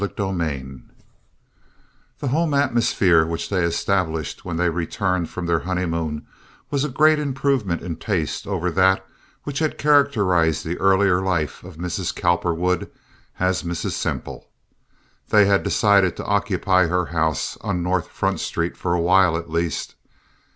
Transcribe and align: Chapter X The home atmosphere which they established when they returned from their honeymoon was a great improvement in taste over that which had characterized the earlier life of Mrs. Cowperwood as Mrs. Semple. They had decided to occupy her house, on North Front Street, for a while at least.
Chapter 0.03 0.41
X 0.43 0.65
The 2.17 2.29
home 2.29 2.55
atmosphere 2.55 3.23
which 3.23 3.49
they 3.49 3.63
established 3.63 4.43
when 4.43 4.57
they 4.57 4.67
returned 4.71 5.29
from 5.29 5.45
their 5.45 5.59
honeymoon 5.59 6.25
was 6.71 6.83
a 6.83 6.89
great 6.89 7.19
improvement 7.19 7.83
in 7.83 7.97
taste 7.97 8.47
over 8.47 8.71
that 8.71 9.05
which 9.43 9.59
had 9.59 9.77
characterized 9.77 10.65
the 10.65 10.79
earlier 10.79 11.21
life 11.21 11.63
of 11.63 11.77
Mrs. 11.77 12.15
Cowperwood 12.15 12.89
as 13.39 13.61
Mrs. 13.61 13.91
Semple. 13.91 14.49
They 15.29 15.45
had 15.45 15.61
decided 15.61 16.17
to 16.17 16.25
occupy 16.25 16.87
her 16.87 17.05
house, 17.05 17.55
on 17.61 17.83
North 17.83 18.07
Front 18.07 18.39
Street, 18.39 18.75
for 18.75 18.95
a 18.95 18.99
while 18.99 19.37
at 19.37 19.51
least. 19.51 19.93